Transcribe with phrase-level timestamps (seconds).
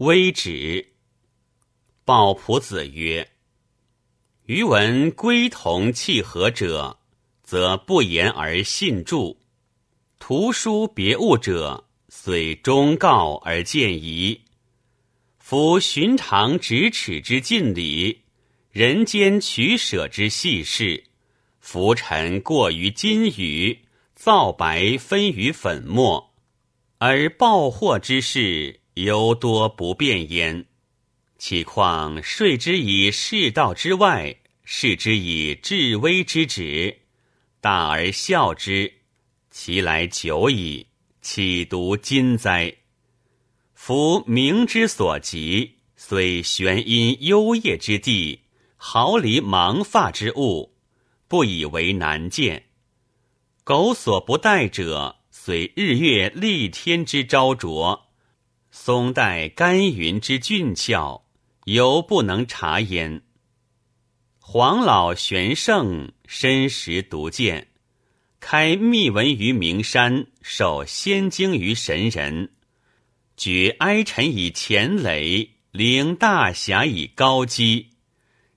[0.00, 0.94] 微止。
[2.06, 3.32] 鲍仆子曰
[4.48, 7.00] ：“余闻归同契合者，
[7.42, 9.36] 则不言而信著；
[10.18, 14.40] 图书别物者，虽忠告而见疑。
[15.36, 18.22] 夫寻常咫尺之近理，
[18.70, 21.04] 人间取舍之细事，
[21.58, 23.78] 浮尘过于金羽，
[24.14, 26.32] 皂白分于粉末，
[26.96, 30.66] 而报祸之事，尤多不便焉。”
[31.38, 36.98] 岂况睡之以世道之外，视之以至微之旨，
[37.62, 38.92] 大而笑之，
[39.50, 40.86] 其来久矣，
[41.22, 42.74] 岂独今哉？
[43.72, 48.40] 夫明之所及，虽玄阴幽夜之地，
[48.76, 50.74] 毫厘芒发之物，
[51.26, 52.64] 不以为难见；
[53.64, 58.09] 苟所不待者，虽日月丽天之昭灼，
[58.70, 61.24] 松带干云之俊俏。
[61.64, 63.22] 犹不能察焉。
[64.40, 67.68] 黄老玄圣深识独见，
[68.40, 72.50] 开密文于名山，受仙经于神人，
[73.36, 77.90] 举哀臣以前累，领大侠以高基。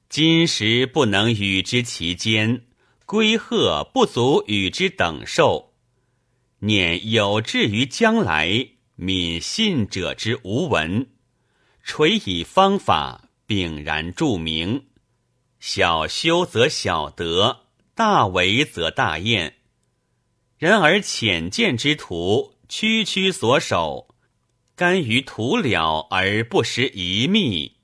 [0.10, 2.64] 今时不能与之其间，
[3.06, 5.74] 归鹤不足与之等寿。
[6.60, 11.08] 念有志于将来，敏信者之无闻。
[11.84, 14.86] 垂以方法，炳然著名。
[15.60, 19.56] 小修则小德，大为则大验。
[20.58, 24.16] 然而浅见之徒，区区所守，
[24.76, 27.78] 甘于徒了而不识遗密，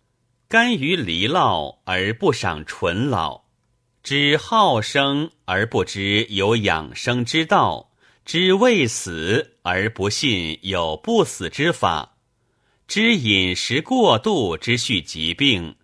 [0.48, 3.44] 甘于离烙而不赏纯老，
[4.02, 7.89] 知好生而不知有养生之道，
[8.30, 12.18] 知未死而不信有不死之法。
[12.88, 15.76] 知饮食过度之续疾病，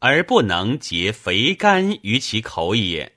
[0.00, 3.12] 而不能结肥甘于其口也；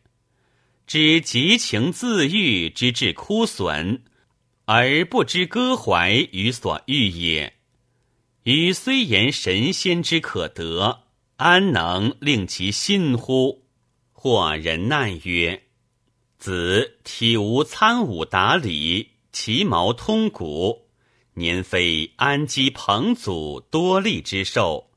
[0.85, 4.03] 知急情自愈之致枯损，
[4.65, 7.53] 而不知割怀于所欲也。
[8.43, 11.05] 予虽言神仙之可得，
[11.37, 13.65] 安能令其信乎？
[14.11, 15.63] 或人难曰
[16.45, 20.85] ：“子体无参五达理，其毛通骨。”
[21.33, 24.91] 年非安基彭祖多利之寿，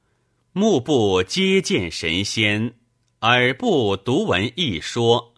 [0.52, 2.74] 目不接见神仙，
[3.22, 5.32] 耳不独闻一说，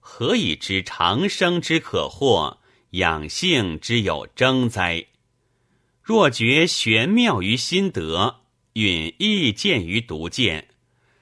[0.00, 2.58] 何以知长生之可获，
[2.90, 5.06] 养性之有征哉？
[6.02, 8.40] 若觉玄妙于心得，
[8.74, 10.68] 允意见于独见，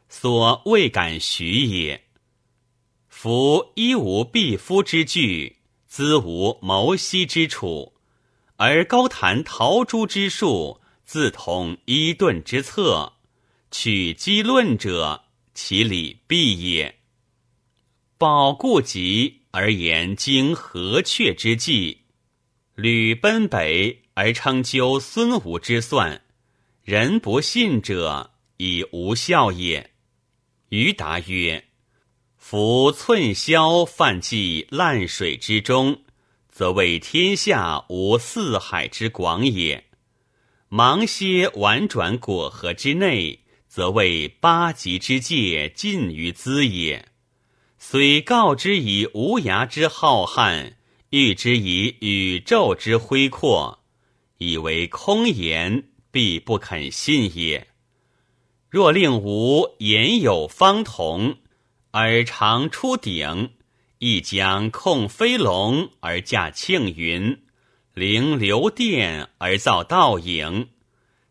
[0.08, 2.02] 所未敢许也。
[3.22, 7.92] 夫一无必夫之具，兹无谋息之处。
[8.56, 13.12] 而高谈陶朱之术，自通伊顿之策，
[13.70, 15.22] 取机论者，
[15.54, 16.98] 其理必也。
[18.18, 21.98] 保固急而言经何阙之计，
[22.74, 26.22] 屡奔北而称究孙吴之算，
[26.82, 29.92] 人不信者，以无效也。
[30.70, 31.68] 余答曰：
[32.44, 36.02] 夫寸箫泛迹烂水之中。
[36.48, 39.84] 则为天下无四海之广也；
[40.68, 43.38] 忙歇婉转果核之内，
[43.68, 47.08] 则为八极之界尽于兹也。
[47.78, 50.74] 虽告之以无涯之浩瀚，
[51.10, 53.78] 喻之以宇宙之恢阔，
[54.38, 57.68] 以为空言，必不肯信也。
[58.68, 61.36] 若令吾言有方同，
[61.92, 63.52] 而常出鼎。
[64.04, 67.40] 亦将控飞龙而驾庆云，
[67.94, 70.70] 凌流电而造倒影，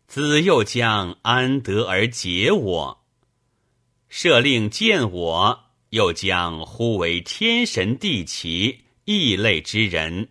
[0.06, 3.04] 子又将安得而解我？
[4.08, 10.30] 设令见我，又将呼为天神地奇异类之人，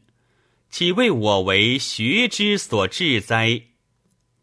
[0.72, 3.62] 岂为我为学之所致哉？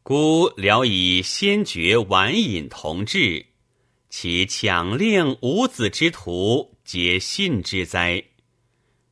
[0.05, 3.47] 孤聊以先觉晚饮同志，
[4.09, 6.77] 其强令五子之徒。
[6.85, 8.25] 皆信之哉？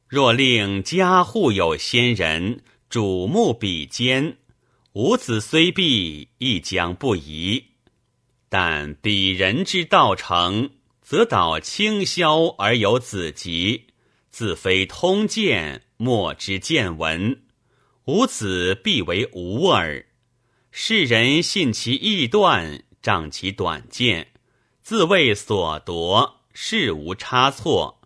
[0.08, 4.38] 若令家户有先人，主目比肩，
[4.94, 7.62] 吾子虽毙，亦将不疑。
[8.48, 10.70] 但彼人之道成，
[11.02, 13.88] 则导清霄而有子集，
[14.30, 17.42] 自非通鉴，莫之见闻。
[18.06, 20.06] 吾子必为无耳。
[20.70, 24.28] 世人信其臆断，仗其短见，
[24.88, 26.42] 自谓所夺。
[26.52, 28.00] 事无差错，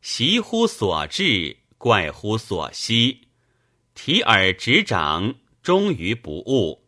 [0.00, 3.22] 习乎所至，怪乎所惜。
[3.96, 6.84] 提而执掌，终于不悟。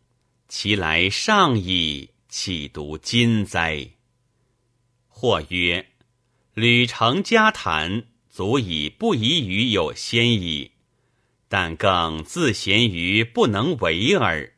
[0.47, 3.89] 其来上矣，岂独今哉？
[5.09, 5.89] 或曰：
[6.55, 10.71] 吕成家谈，足以不疑于有先矣。
[11.49, 14.53] 但更自嫌于不能为耳。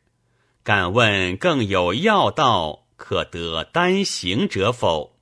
[0.62, 5.18] 敢问更有要道可得单行者否？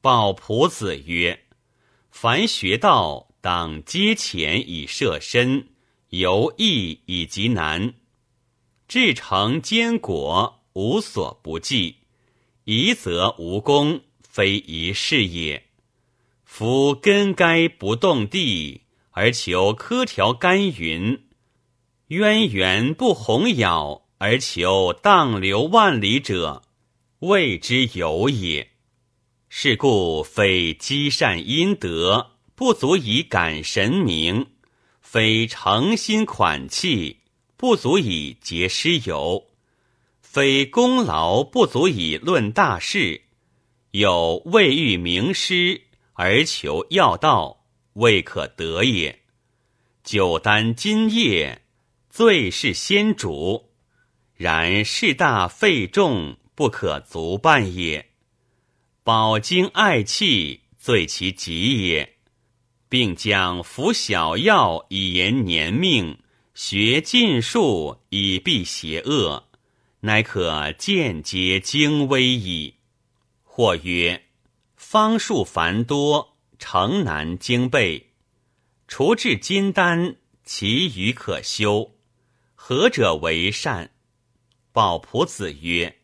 [0.00, 1.44] 鲍仆子曰：
[2.10, 5.68] 凡学道，当阶浅以设身，
[6.08, 7.94] 由易以及难。
[8.88, 11.96] 至诚坚果，无所不济；
[12.64, 15.68] 疑则无功，非一事也。
[16.44, 18.82] 夫根该不动地，
[19.12, 21.20] 而求苛条干云；
[22.08, 26.62] 渊源不洪杳，而求荡流万里者，
[27.18, 28.68] 谓之有也。
[29.48, 34.44] 是故非积善阴德，不足以感神明；
[35.00, 37.16] 非诚心款气。
[37.56, 39.48] 不足以结师友，
[40.20, 43.22] 非功劳不足以论大事。
[43.90, 45.82] 有未遇名师
[46.12, 47.64] 而求要道，
[47.94, 49.18] 未可得也。
[50.04, 51.62] 九丹今夜，
[52.08, 53.71] 最是先主。
[54.42, 58.10] 然事大费重，不可足办也。
[59.04, 62.16] 饱经爱气，最其极也，
[62.88, 66.18] 并将服小药以延年命。
[66.54, 69.48] 学禁术以避邪恶，
[70.00, 72.74] 乃可间接精微矣。
[73.44, 74.24] 或曰：
[74.74, 78.10] 方术繁多，诚难精备。
[78.88, 81.92] 除治金丹，其余可修。
[82.56, 83.91] 何者为善？
[84.72, 85.98] 鲍仆子曰：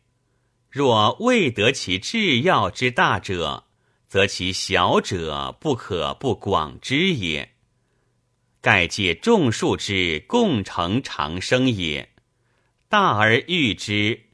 [0.69, 3.65] 若未得其制药之大者，
[4.07, 7.55] 则其小者不可不广之也。
[8.61, 12.13] 盖借众数之共成长生也，
[12.87, 14.25] 大而欲之，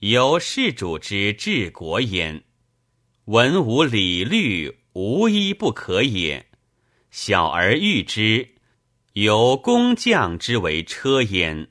[0.00, 2.42] 由事主之治国焉。
[3.26, 6.46] 文无礼律，无一不可也；
[7.12, 8.54] 小而欲之，
[9.12, 11.68] 由工匠之为车焉。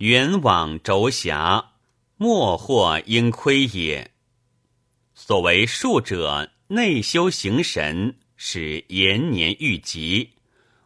[0.00, 1.72] 远往轴狭，
[2.16, 4.12] 莫或应亏也。
[5.14, 10.30] 所谓术者，内修行神，使延年愈吉。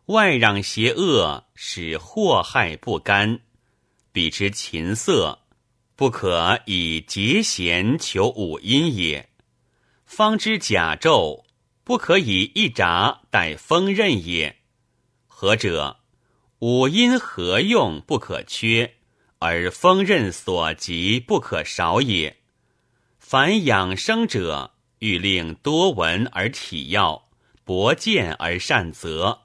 [0.06, 3.38] 外攘邪恶，使祸害不干。
[4.10, 5.38] 彼之琴瑟，
[5.94, 9.26] 不可以节弦求五音也；
[10.04, 11.44] 方知甲胄，
[11.84, 14.56] 不可以一札待锋刃也。
[15.28, 15.98] 何者？
[16.58, 18.94] 五音何用不可缺，
[19.44, 22.38] 而锋刃所及不可少也。
[23.18, 24.70] 凡养生者，
[25.00, 27.28] 欲令多闻而体要，
[27.62, 29.42] 博见而善则。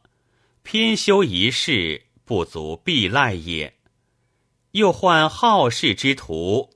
[0.63, 3.75] 偏修一事，不足必赖也。
[4.71, 6.69] 又患好事之徒，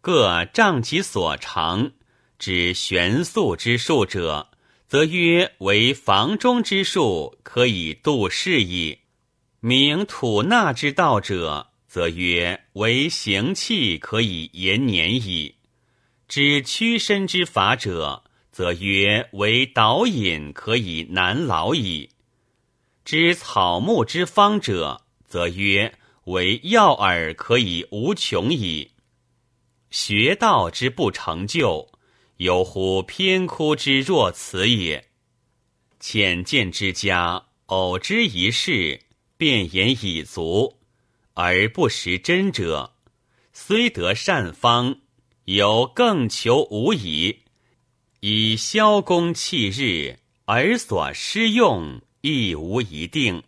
[0.00, 1.92] 各仗其所长，
[2.38, 4.48] 指玄素之术者，
[4.88, 9.00] 则曰为房中之术，可以度世矣；
[9.60, 15.56] 明吐纳之道者，则曰为行气，可以延年矣；
[16.26, 22.08] 知屈身之法者，则曰为导引，可以难老矣。
[23.04, 25.92] 知草木之方者，则曰
[26.24, 28.92] 为药饵，可以无穷矣。
[29.90, 31.92] 学道之不成就，
[32.38, 35.10] 有乎偏枯之若此也。
[36.00, 38.98] 浅见之家，偶之一事，
[39.36, 40.78] 便言已足，
[41.34, 42.94] 而不识真者，
[43.52, 45.00] 虽得善方，
[45.44, 47.40] 有更求无疑，
[48.20, 52.00] 以消功弃日，而所施用。
[52.24, 53.42] 亦无一定，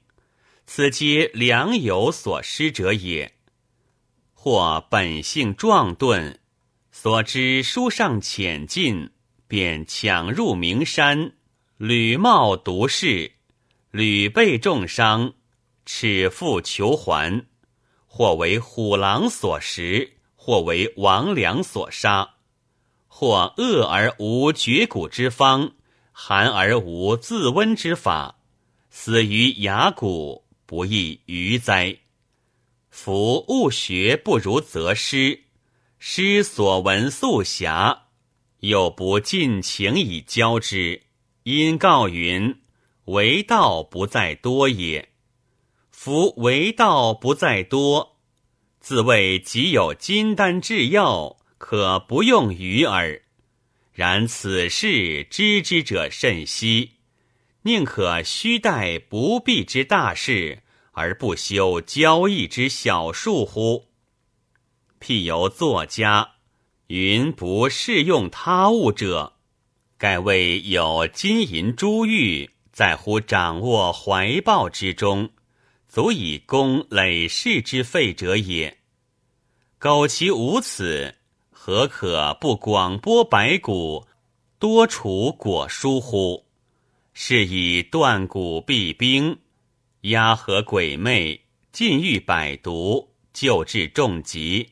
[0.67, 3.35] 此皆良友所失者也。
[4.33, 6.41] 或本性壮钝，
[6.91, 9.11] 所知书上浅近，
[9.47, 11.35] 便抢入名山，
[11.77, 13.31] 屡冒毒誓，
[13.93, 15.35] 屡被重伤，
[15.87, 17.47] 耻复求还。
[18.17, 22.35] 或为虎狼所食，或为王良所杀，
[23.09, 25.73] 或恶而无绝骨之方，
[26.13, 28.39] 寒而无自温之法。
[28.89, 31.99] 死于崖谷，不亦愚哉？
[32.89, 35.43] 夫物学不如则师，
[35.99, 38.05] 师所闻素狭，
[38.61, 41.03] 又不尽情以教之。
[41.43, 42.61] 因告云：
[43.07, 45.14] 为道不在多也。
[46.05, 48.19] 夫为道不在多，
[48.79, 53.23] 自谓己有金丹制药，可不用于耳。
[53.91, 56.91] 然此事知之者甚稀。
[57.63, 63.87] 宁可虚待不必之大事，而不修交易之小术乎？
[65.01, 66.33] 譬由作家
[66.89, 69.37] 云不适用他物者，
[69.97, 75.31] 盖谓有金银珠玉在乎掌握怀抱之中，
[75.95, 78.79] 足以供累世之费者也。
[79.79, 81.15] 苟其无此，
[81.53, 84.05] 何可不广播白骨，
[84.59, 86.47] 多储果蔬乎？
[87.13, 89.39] 是以断骨避兵，
[90.01, 94.71] 压合鬼魅，禁欲百毒，救治重疾。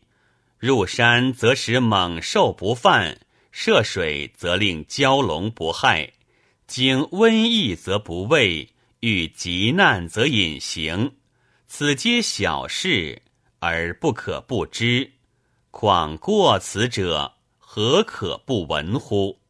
[0.58, 3.20] 入山则使猛兽不犯，
[3.52, 6.14] 涉水则令蛟龙不害。
[6.66, 8.70] 经瘟疫则不畏，
[9.02, 11.16] 遇急难则隐形。
[11.66, 13.20] 此皆小事，
[13.58, 15.10] 而不可不知。
[15.72, 19.40] 况过此者，何可不闻乎？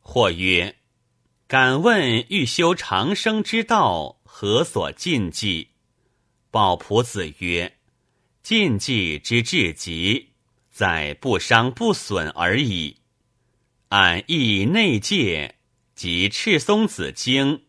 [0.00, 0.76] 或曰。
[1.48, 5.70] 敢问欲修长生之道，何所禁忌？
[6.52, 7.78] 鲍仆子曰：
[8.42, 10.30] 禁忌之至极，
[10.70, 12.98] 在不伤不损而已。
[13.88, 15.56] 按义内戒，
[15.94, 17.62] 及赤松子经，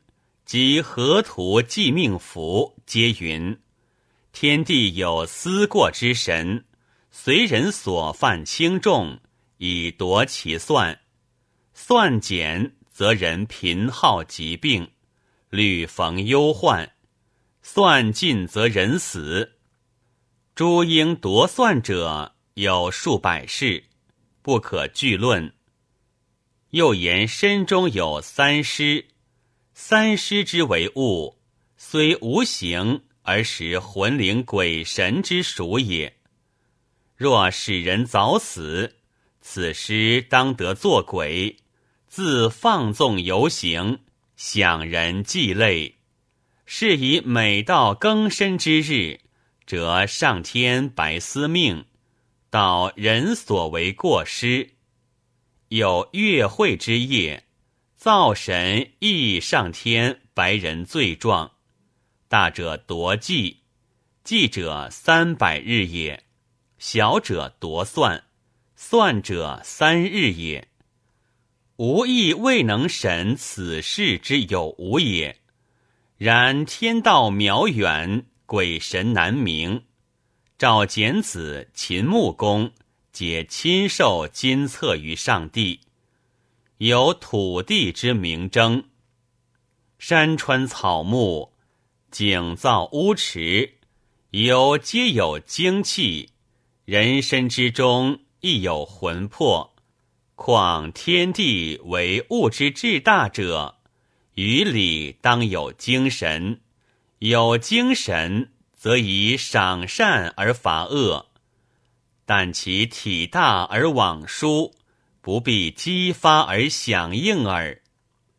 [0.48, 3.60] 及河图记命符，皆云：
[4.32, 6.64] 天地有思过之神，
[7.12, 9.20] 随人所犯轻重，
[9.58, 11.00] 以夺其算，
[11.74, 12.74] 算减。
[12.90, 14.90] 则人贫好疾病，
[15.52, 16.84] 屡逢忧患；
[17.62, 19.60] 算尽则人死。
[20.56, 23.84] 诸应夺算者有数百事，
[24.42, 25.54] 不可具论。
[26.72, 29.10] 又言身中有三尸，
[29.80, 31.38] 三尸之为物，
[31.78, 36.18] 虽无形，而使魂灵鬼神之属也。
[37.16, 38.96] 若使人早死，
[39.40, 41.58] 此尸当得作鬼。
[42.08, 44.00] 自放纵游行，
[44.36, 45.98] 享人祭类，
[46.66, 49.20] 是以每到更深之日，
[49.68, 51.86] 则上天白司命，
[52.50, 54.72] 到人所为过失。
[55.68, 57.44] 有月会之夜，
[57.98, 61.54] 灶神亦上天白人罪状，
[62.28, 63.62] 大者夺祭，
[64.24, 66.20] 祭者三百日也；
[66.78, 68.26] 小者夺算，
[68.76, 70.68] 算者三日也。
[71.78, 75.40] 无亦未能审此事之有无也。
[76.18, 79.86] 然天道渺远，鬼神难明。
[80.60, 82.72] 赵简子、秦穆公
[83.12, 85.80] 皆亲受金册于上帝，
[86.78, 88.84] 有土地之名争。
[89.98, 91.54] 山川草木、
[92.12, 93.78] 景造屋池，
[94.30, 96.30] 有皆有精气；
[96.86, 99.76] 人身之中亦有魂魄。
[100.36, 103.80] 况天地为物之至大者，
[104.36, 106.62] 于理当有精神。
[107.18, 111.26] 有精神，则以赏善而罚恶；
[112.24, 114.76] 但其体大而往疏，
[115.28, 117.82] 不必激发而响应耳。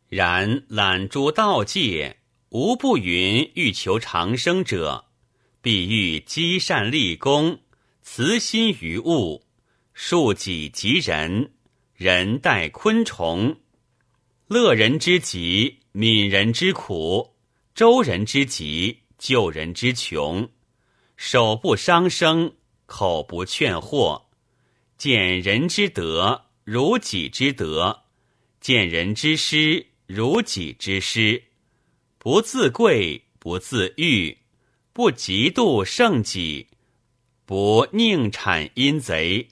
[0.07, 2.17] 然揽诸道界，
[2.49, 5.05] 无不云欲求长生者，
[5.61, 7.59] 必欲积善立功，
[8.01, 9.43] 慈心于物，
[9.95, 11.51] 恕己及人。
[11.93, 13.57] 人待昆虫，
[14.47, 17.35] 乐人之极，悯人之苦，
[17.75, 20.49] 周人之急，救人之穷。
[21.15, 22.55] 手不伤生，
[22.87, 24.29] 口不劝祸。
[24.97, 28.03] 见人之德，如己之德；
[28.61, 31.45] 见人之失，如己之失。
[32.19, 34.37] 不自贵，不自欲，
[34.93, 36.67] 不嫉妒胜己，
[37.43, 39.47] 不宁产阴贼。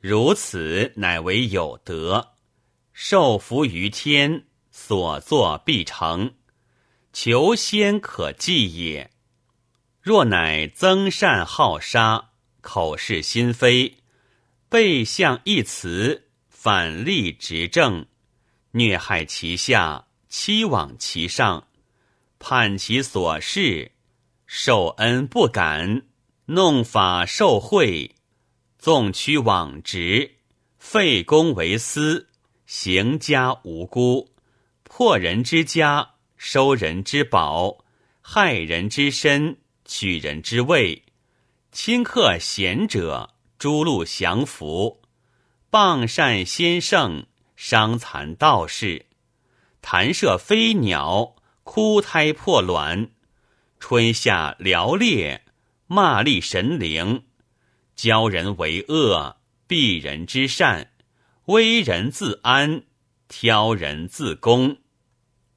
[0.00, 2.32] 如此，乃为有德，
[2.94, 6.36] 受福于天，所作必成，
[7.12, 9.10] 求仙可济也。
[10.00, 12.30] 若乃增善好杀，
[12.62, 13.98] 口是心非，
[14.70, 16.25] 背向一词，
[16.66, 18.06] 反立执政，
[18.72, 21.68] 虐害其下，欺罔其上，
[22.40, 23.92] 叛其所事，
[24.46, 26.02] 受恩不敢，
[26.46, 28.16] 弄法受贿。
[28.80, 30.38] 纵曲枉直，
[30.76, 32.30] 废公为私，
[32.66, 34.34] 行家无辜，
[34.82, 37.84] 破人之家，收人之宝，
[38.20, 41.04] 害人之身，取人之位，
[41.72, 45.00] 顷刻贤者，诸路降服，
[45.68, 49.06] 傍善先圣，伤残道士，
[49.82, 53.10] 弹射飞鸟，枯胎破卵，
[53.80, 55.42] 春夏寥烈，
[55.86, 57.24] 骂立神灵。
[57.96, 60.86] 教人为恶，避人之善；
[61.46, 62.84] 危人自安，
[63.28, 64.78] 挑人自攻。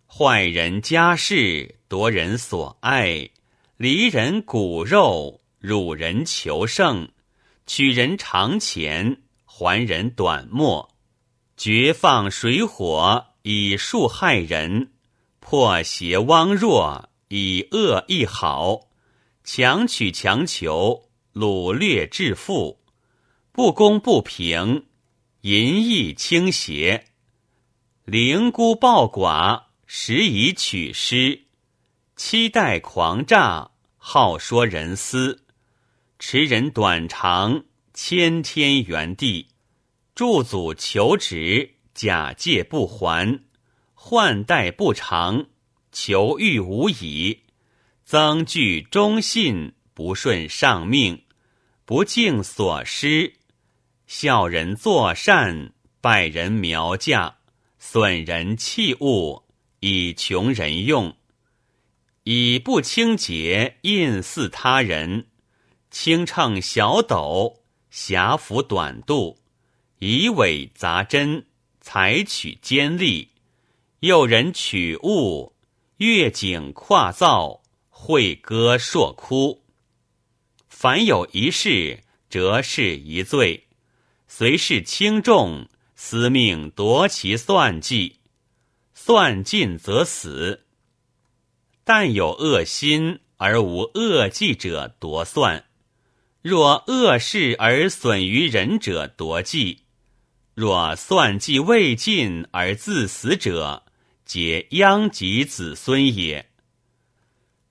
[0.07, 3.29] 坏人家事，夺人所爱；
[3.77, 7.07] 离人骨肉，辱人求胜。
[7.67, 9.21] 取人长钱，
[9.59, 10.95] 还人短墨，
[11.57, 14.93] 绝放水火以树害人，
[15.41, 18.87] 破邪汪弱以恶易好，
[19.43, 22.79] 强取强求，掳掠致富，
[23.51, 24.85] 不公不平，
[25.41, 27.07] 淫逸倾斜，
[28.05, 31.41] 凌孤暴寡，时以取失，
[32.15, 35.43] 期待狂诈，好说人私。
[36.17, 39.48] 持人短长，千天原地；
[40.19, 43.39] 助祖求职，假借不还；
[43.93, 45.45] 换代不长，
[45.93, 47.37] 求欲无已；
[48.03, 51.19] 增具忠信，不顺上命；
[51.85, 53.31] 不敬所施；
[54.07, 55.71] 孝人作善，
[56.01, 57.35] 败人苗嫁；
[57.79, 59.43] 损人器物，
[59.79, 61.13] 以穷人用；
[62.25, 65.27] 以不清洁，印似他人。
[65.89, 69.37] 轻秤小斗，狭服短度，
[69.99, 71.45] 以伪杂真，
[71.81, 73.29] 采取尖利，
[73.99, 75.53] 诱人取物，
[75.97, 79.61] 越景跨造，会歌硕哭。
[80.69, 83.63] 凡有一事，则是一罪；
[84.29, 88.15] 随事轻重，司命夺其算计，
[88.93, 90.63] 算尽则死。
[91.83, 95.65] 但有恶心而无恶计者夺算。
[96.41, 99.83] 若恶事而损于人者夺计，
[100.59, 103.83] 若算计未尽而自死者，
[104.25, 106.49] 皆殃及子孙也。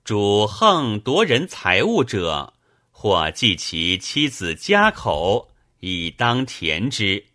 [0.04, 2.54] 主横夺人财物者，
[2.90, 7.26] 或计其妻子家口以当田之，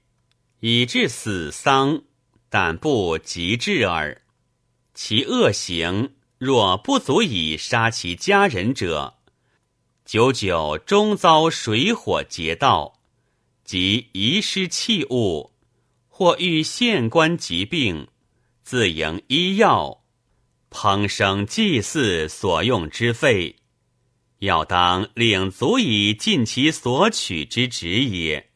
[0.60, 2.02] 以致死丧，
[2.50, 4.24] 但不及至耳。
[4.96, 9.18] 其恶行若不足以杀其家人者，
[10.04, 13.02] 久久终遭水火劫道，
[13.64, 15.52] 即遗失器物，
[16.08, 18.08] 或遇县官疾病，
[18.62, 20.04] 自营医药，
[20.70, 23.56] 烹生祭祀所用之费，
[24.40, 28.50] 要当领足以尽其所取之职也。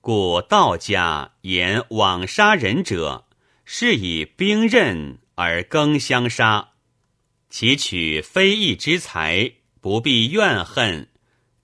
[0.00, 3.26] 故道家言枉杀人者，
[3.64, 6.70] 是以兵刃而更相杀，
[7.50, 9.52] 其取非义之财。
[9.78, 11.08] 不必怨恨，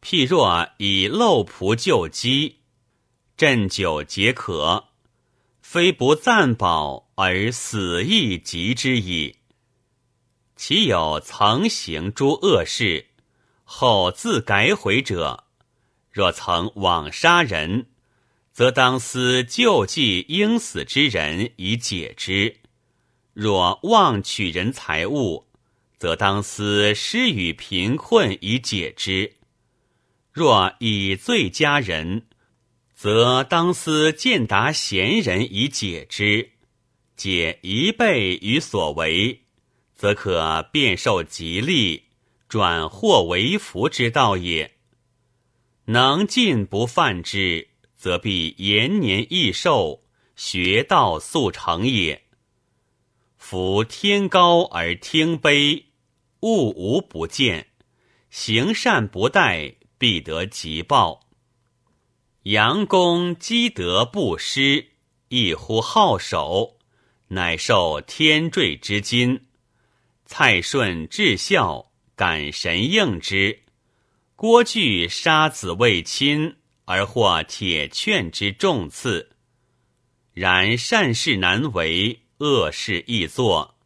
[0.03, 2.57] 譬若以漏仆救饥，
[3.38, 4.88] 鸩酒解渴，
[5.61, 9.37] 非不暂保而死亦及之矣。
[10.57, 13.07] 其有曾行诸恶事，
[13.62, 15.45] 后自改悔者，
[16.11, 17.87] 若曾枉杀人，
[18.53, 22.57] 则当思救济应死之人以解之；
[23.33, 25.47] 若妄取人财物，
[25.97, 29.37] 则当思施与贫困以解之；
[30.33, 32.27] 若以罪加人，
[32.95, 36.53] 则当思见达贤人以解之。
[37.14, 39.42] 解一倍于所为，
[39.95, 42.05] 则可变受吉利，
[42.49, 44.73] 转祸为福之道也。
[45.85, 50.03] 能进不犯之，则必延年益寿，
[50.35, 52.23] 学道速成也。
[53.37, 55.85] 夫天高而听卑。
[56.40, 57.68] 物无不见，
[58.31, 61.29] 行善不怠，必得吉报。
[62.43, 64.88] 阳公积德不失，
[65.29, 66.77] 一乎好守，
[67.29, 69.47] 乃受天坠之金。
[70.25, 73.62] 蔡顺至孝，感神应之。
[74.35, 79.31] 郭巨杀子为亲，而获铁券之重赐。
[80.33, 83.77] 然善事难为，恶事易作。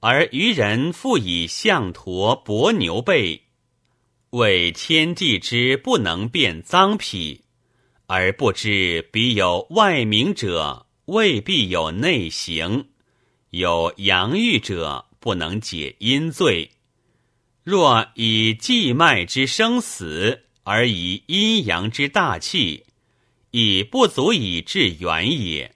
[0.00, 3.41] 而愚人复以象驼搏牛背，
[4.32, 7.42] 为天地之不能变脏癖，
[8.06, 12.84] 而不知彼有外明者，未必有内行；
[13.50, 16.70] 有阳欲者，不能解阴罪。
[17.62, 22.84] 若以季脉之生死，而以阴阳之大气，
[23.50, 25.74] 已不足以治元也。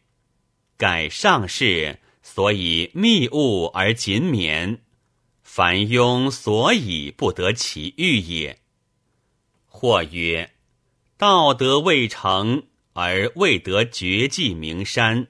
[0.77, 2.01] 盖上士。
[2.29, 4.79] 所以密物而谨勉，
[5.57, 8.59] 凡庸所以不得其欲也。
[9.65, 10.53] 或曰：
[11.17, 15.29] 道德未成而未得绝迹名山，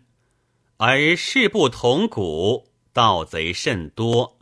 [0.79, 4.37] 而事不同古，盗贼甚多，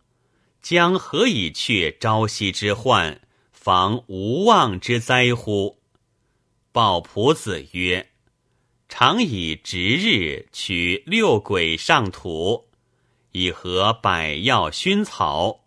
[0.63, 3.21] 将何以却朝夕之患，
[3.53, 5.83] 防无妄之灾乎？
[6.73, 8.09] 鲍仆子曰。
[8.89, 12.69] 常以值日取六鬼上土，
[13.33, 15.64] 以合百药熏草，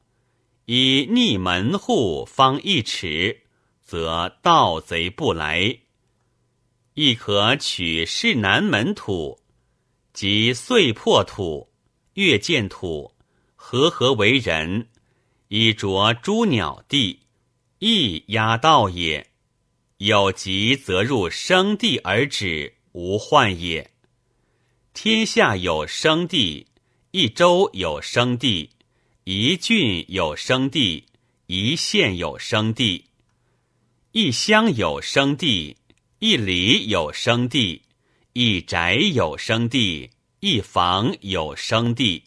[0.69, 3.43] 以逆门户方一尺，
[3.81, 5.79] 则盗贼不来。
[6.93, 9.39] 亦可取市南门土，
[10.11, 11.69] 即碎破土、
[12.15, 13.13] 月见土，
[13.55, 14.89] 合合为人，
[15.47, 17.21] 以着诸鸟地，
[17.79, 19.25] 亦压道也。
[19.99, 23.89] 有疾则入生地而止，无患也。
[24.93, 26.67] 天下有生地，
[27.11, 28.71] 一州有生地，
[29.29, 31.03] 一郡有生地，
[31.47, 33.07] 一县有生地。
[34.13, 35.75] 一乡有生地，
[36.19, 37.81] 一里有生地，
[38.31, 42.23] 一宅有生地，一房有生地。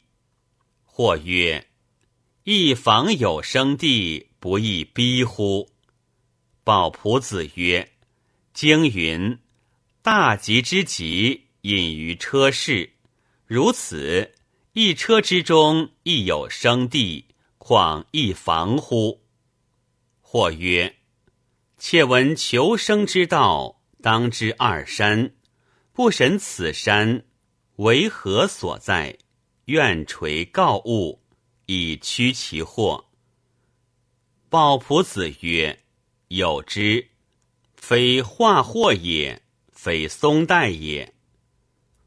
[0.85, 1.69] 或曰：
[2.45, 5.71] 一房有生地，不亦逼乎？
[6.65, 7.93] 鲍仆子曰：
[8.53, 9.39] 经云，
[10.03, 12.93] 大吉之吉，隐于车室。
[13.47, 14.35] 如此，
[14.73, 17.27] 一车之中亦有生地，
[17.59, 19.21] 况一房乎？
[20.21, 20.95] 或曰。
[21.77, 25.33] 窃闻求生之道，当知二山。
[25.93, 27.25] 不审此山
[27.77, 29.19] 为何所在，
[29.65, 31.21] 愿垂告物，
[31.67, 33.07] 以驱其祸。
[34.49, 35.83] 鲍仆子曰
[36.29, 37.09] ：“有之，
[37.75, 41.13] 非化祸也，非松代也。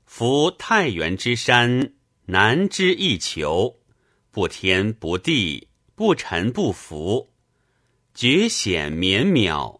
[0.06, 1.94] 夫太原之山，
[2.26, 3.80] 难之易求，
[4.32, 7.30] 不天不地，不沉不浮。”
[8.16, 9.80] 绝险绵渺，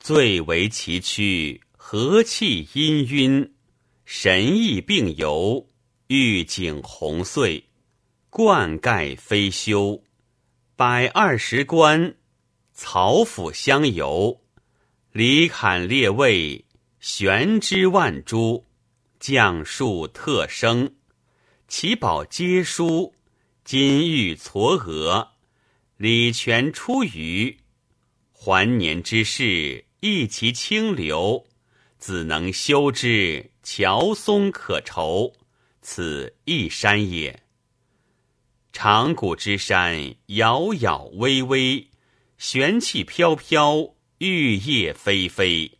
[0.00, 3.52] 最为崎岖；和气氤氲，
[4.04, 5.68] 神意并游，
[6.08, 7.64] 玉景红碎，
[8.30, 10.02] 冠盖飞修，
[10.74, 12.16] 百二十关，
[12.72, 14.40] 曹府相游，
[15.12, 16.64] 李坎列位，
[16.98, 18.66] 玄之万株，
[19.20, 20.96] 将树特生，
[21.74, 23.14] 其宝皆殊，
[23.64, 25.28] 金玉嵯峨。
[25.96, 27.56] 礼泉出于
[28.30, 31.46] 还年之事，益其清流，
[31.96, 35.32] 子能修之，乔松可酬，
[35.80, 37.42] 此一山也。
[38.74, 41.88] 长谷之山，摇摇巍巍，
[42.36, 45.78] 玄气飘飘，玉叶霏霏。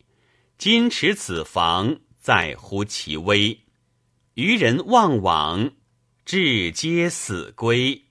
[0.57, 3.59] 金池此房，在乎其微。
[4.33, 5.71] 渔人望往，
[6.25, 8.03] 至皆死归。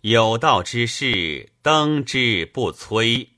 [0.00, 3.28] 有道之士，登之不摧；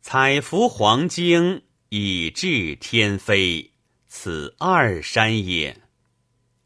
[0.00, 3.72] 采服黄精，以至天飞。
[4.06, 5.80] 此二山也，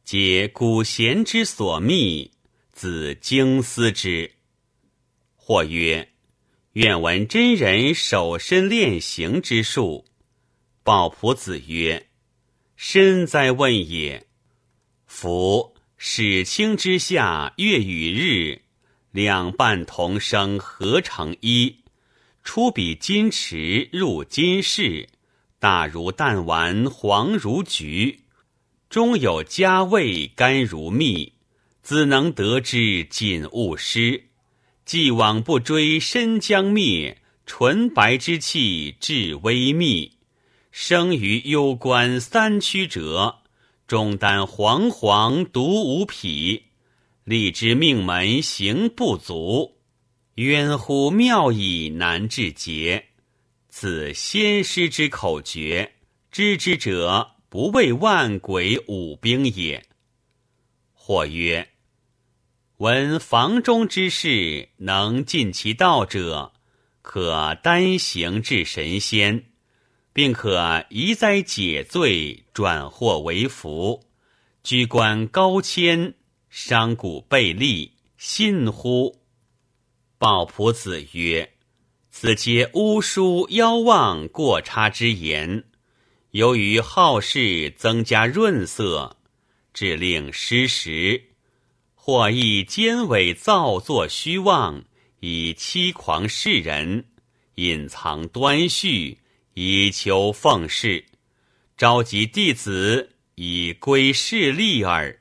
[0.05, 2.33] 皆古贤之所秘，
[2.73, 4.33] 子经思之。
[5.37, 6.13] 或曰：
[6.73, 10.05] 愿闻真人守身练行之术。
[10.83, 12.09] 鲍仆子曰：
[12.75, 14.27] 身哉问也！
[15.07, 18.61] 夫始清之下，月与日。
[19.13, 21.77] 两半同生，合成一。
[22.45, 25.09] 出比金池，入金室，
[25.59, 28.21] 大如弹丸，黄如菊。
[28.91, 31.33] 中有佳味，甘如蜜。
[31.83, 34.25] 子能得之，谨勿失。
[34.85, 37.23] 既往不追，身将灭。
[37.47, 40.13] 纯白之气，至微密。
[40.71, 43.39] 生于幽关三曲折，
[43.87, 46.65] 中丹惶惶，独无匹。
[47.25, 49.79] 力之命门行不足，
[50.37, 53.07] 渊乎妙矣难至节。
[53.69, 55.95] 此先师之口诀，
[56.31, 59.85] 知之者不畏万鬼五兵也。
[60.93, 61.69] 或曰：
[62.79, 66.53] 闻房中之事，能尽其道者，
[67.03, 69.47] 可单行至神仙，
[70.17, 74.03] 并可移灾解罪，转祸为福，
[74.63, 76.15] 居官高迁。
[76.49, 79.21] 商贾贝利，信乎？
[80.17, 81.53] 鲍仆子曰
[82.11, 85.65] ：“此皆巫书妖妄过差之言。
[86.31, 89.19] 由于好事增加润色，
[89.75, 91.25] 致令失实；
[91.95, 94.83] 或亦奸伪造作虚妄，
[95.21, 97.05] 以欺狂世人，
[97.57, 99.19] 隐藏端绪，
[99.59, 101.03] 以求奉事，
[101.79, 105.19] 召集弟子以归势利耳。”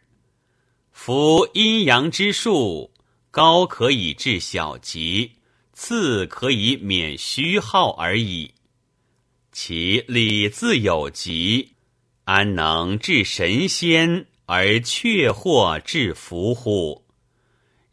[0.91, 2.91] 夫阴阳之术，
[3.31, 5.31] 高可以治小疾，
[5.71, 8.51] 次可以免虚耗而已。
[9.53, 11.71] 其理自有极，
[12.25, 17.05] 安能治神仙而却或治福乎？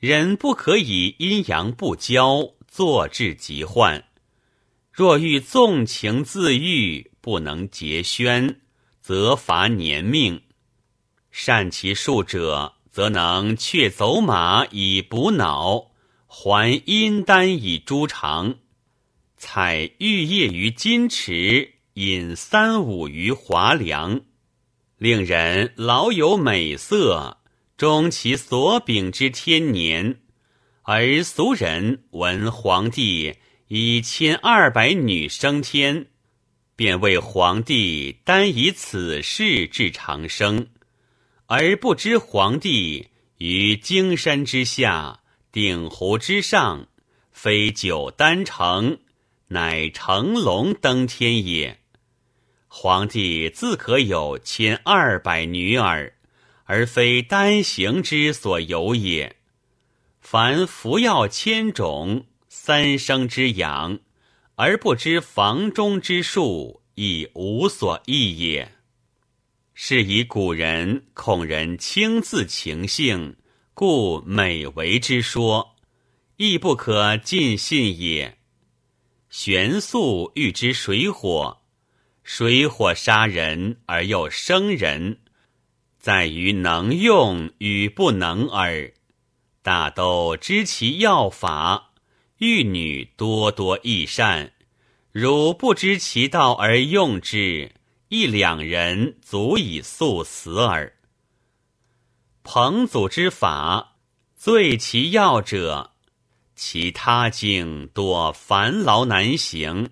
[0.00, 4.04] 人不可以阴阳不交，坐治疾患。
[4.92, 8.60] 若欲纵情自愈，不能节宣，
[9.00, 10.42] 则罚年命。
[11.30, 12.74] 善其术者。
[12.92, 15.92] 则能却走马以补脑，
[16.26, 18.56] 还阴丹以诛肠，
[19.38, 24.20] 采玉液于金池饮三五余华梁，
[24.98, 27.38] 令人老有美色，
[27.78, 30.20] 终其所秉之天年。
[30.82, 33.36] 而俗人闻皇帝
[33.74, 36.08] 以千二百女升天，
[36.76, 40.68] 便为皇帝单以此事治长生，
[41.46, 43.08] 而不知皇帝
[43.38, 46.86] 于荆山之下，鼎湖之上，
[47.30, 48.98] 非九丹城。
[49.48, 51.78] 乃成龙登天也。
[52.68, 56.12] 皇帝自可有千二百女儿，
[56.64, 59.36] 而非单行之所有也。
[60.20, 62.26] 凡服药千种，
[62.64, 63.98] 三生之养，
[64.54, 68.76] 而不知房中之术，亦无所益也。
[69.74, 73.34] 是以古人恐人轻自情性，
[73.74, 75.74] 故美为之说，
[76.36, 78.38] 亦不可尽信也。
[79.28, 81.62] 玄素欲知水火，
[82.22, 85.18] 水火杀人而又生人，
[85.98, 88.94] 在于能用与不能耳。
[89.62, 91.91] 大都知其要法，
[92.44, 94.50] 玉女多多益善。
[95.12, 97.70] 如不知其道而用之，
[98.08, 100.92] 一两人足以速死耳。
[102.42, 103.94] 彭祖之法，
[104.34, 105.92] 最其要者。
[106.56, 109.90] 其他经多繁劳难行，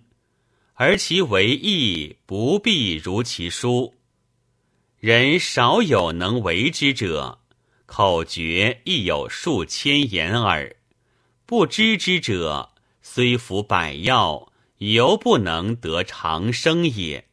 [0.75, 3.95] 而其为义不必如其书。
[4.99, 7.39] 人少有能为之者，
[7.87, 10.75] 口诀亦有数千言耳。
[11.51, 12.71] 不知之者，
[13.03, 17.27] 虽服百药，犹不能得长生也。